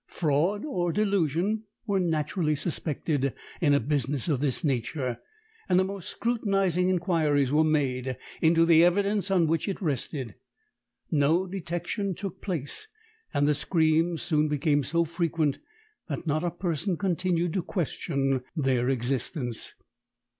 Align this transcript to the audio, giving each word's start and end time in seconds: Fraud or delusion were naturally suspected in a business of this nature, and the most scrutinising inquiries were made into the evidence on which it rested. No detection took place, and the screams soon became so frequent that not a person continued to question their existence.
Fraud 0.07 0.65
or 0.65 0.91
delusion 0.91 1.61
were 1.85 1.99
naturally 1.99 2.55
suspected 2.55 3.35
in 3.61 3.75
a 3.75 3.79
business 3.79 4.27
of 4.27 4.39
this 4.39 4.63
nature, 4.63 5.19
and 5.69 5.79
the 5.79 5.83
most 5.83 6.09
scrutinising 6.09 6.89
inquiries 6.89 7.51
were 7.51 7.63
made 7.63 8.17
into 8.41 8.65
the 8.65 8.83
evidence 8.83 9.29
on 9.29 9.45
which 9.45 9.67
it 9.67 9.79
rested. 9.79 10.33
No 11.11 11.45
detection 11.45 12.15
took 12.15 12.41
place, 12.41 12.87
and 13.31 13.47
the 13.47 13.53
screams 13.53 14.23
soon 14.23 14.47
became 14.47 14.81
so 14.83 15.05
frequent 15.05 15.59
that 16.09 16.25
not 16.25 16.43
a 16.43 16.49
person 16.49 16.97
continued 16.97 17.53
to 17.53 17.61
question 17.61 18.41
their 18.55 18.89
existence. 18.89 19.75